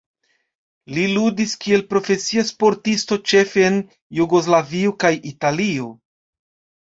Li 0.97 1.01
ludis 1.15 1.51
kiel 1.65 1.83
profesia 1.91 2.45
sportisto 2.47 3.17
ĉefe 3.31 3.65
en 3.67 3.77
Jugoslavio 4.21 4.95
kaj 5.05 5.11
Italio. 5.33 5.91